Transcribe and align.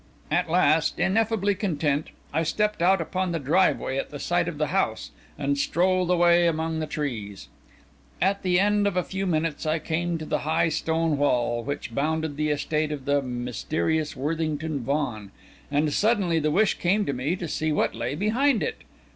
At 0.31 0.49
last, 0.49 0.97
ineffably 0.99 1.53
content, 1.53 2.07
I 2.33 2.41
stepped 2.41 2.81
out 2.81 2.99
upon 3.01 3.33
the 3.33 3.37
driveway 3.39 3.97
at 3.97 4.09
the 4.09 4.17
side 4.17 4.47
of 4.47 4.57
the 4.57 4.69
house, 4.73 5.11
and 5.37 5.59
strolled 5.59 6.09
away 6.09 6.47
among 6.47 6.79
the 6.79 6.87
trees. 6.87 7.49
At 8.19 8.41
the 8.41 8.59
end 8.59 8.87
of 8.87 8.97
a 8.97 9.03
few 9.03 9.27
minutes, 9.27 9.67
I 9.67 9.77
came 9.77 10.17
to 10.17 10.25
the 10.25 10.39
high 10.39 10.69
stone 10.69 11.19
wall 11.19 11.61
which 11.61 11.93
bounded 11.93 12.35
the 12.35 12.49
estate 12.49 12.91
of 12.91 13.05
the 13.05 13.21
mysterious 13.21 14.15
Worthington 14.15 14.79
Vaughan, 14.79 15.29
and 15.69 15.93
suddenly 15.93 16.39
the 16.39 16.49
wish 16.49 16.79
came 16.79 17.05
to 17.05 17.13
me 17.13 17.35
to 17.35 17.47
see 17.47 17.71
what 17.71 17.93
lay 17.93 18.15
behind 18.15 18.63
it. 18.63 18.79